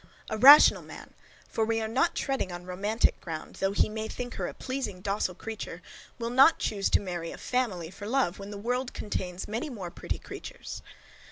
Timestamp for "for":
1.47-1.63, 7.91-8.07